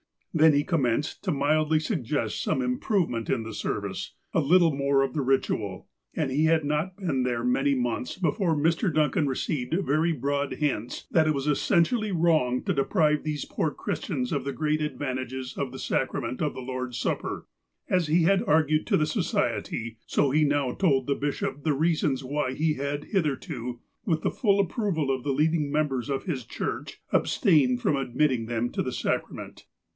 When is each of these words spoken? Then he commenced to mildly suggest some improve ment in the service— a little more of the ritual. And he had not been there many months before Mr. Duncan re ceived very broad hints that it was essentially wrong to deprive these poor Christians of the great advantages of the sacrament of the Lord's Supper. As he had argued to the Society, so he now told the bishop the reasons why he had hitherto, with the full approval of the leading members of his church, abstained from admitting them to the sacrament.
Then 0.33 0.53
he 0.53 0.63
commenced 0.63 1.23
to 1.25 1.31
mildly 1.31 1.79
suggest 1.79 2.41
some 2.41 2.61
improve 2.61 3.07
ment 3.09 3.29
in 3.29 3.43
the 3.43 3.53
service— 3.53 4.15
a 4.33 4.39
little 4.39 4.75
more 4.75 5.03
of 5.03 5.13
the 5.13 5.21
ritual. 5.21 5.89
And 6.15 6.31
he 6.31 6.45
had 6.45 6.63
not 6.63 6.95
been 6.97 7.21
there 7.21 7.43
many 7.43 7.75
months 7.75 8.17
before 8.17 8.55
Mr. 8.55 8.91
Duncan 8.91 9.27
re 9.27 9.35
ceived 9.35 9.85
very 9.85 10.11
broad 10.13 10.53
hints 10.53 11.05
that 11.11 11.27
it 11.27 11.35
was 11.35 11.45
essentially 11.47 12.11
wrong 12.13 12.63
to 12.63 12.73
deprive 12.73 13.21
these 13.23 13.45
poor 13.45 13.69
Christians 13.71 14.31
of 14.31 14.43
the 14.45 14.53
great 14.53 14.81
advantages 14.81 15.55
of 15.57 15.71
the 15.73 15.77
sacrament 15.77 16.41
of 16.41 16.55
the 16.55 16.61
Lord's 16.61 16.97
Supper. 16.97 17.45
As 17.87 18.07
he 18.07 18.23
had 18.23 18.41
argued 18.47 18.87
to 18.87 18.97
the 18.97 19.05
Society, 19.05 19.97
so 20.07 20.31
he 20.31 20.45
now 20.45 20.71
told 20.73 21.05
the 21.05 21.13
bishop 21.13 21.63
the 21.63 21.73
reasons 21.73 22.23
why 22.23 22.53
he 22.53 22.75
had 22.75 23.03
hitherto, 23.11 23.81
with 24.05 24.21
the 24.21 24.31
full 24.31 24.59
approval 24.61 25.11
of 25.13 25.23
the 25.23 25.33
leading 25.33 25.71
members 25.71 26.09
of 26.09 26.23
his 26.23 26.43
church, 26.45 27.01
abstained 27.11 27.81
from 27.81 27.97
admitting 27.97 28.45
them 28.47 28.71
to 28.71 28.81
the 28.81 28.93
sacrament. 28.93 29.65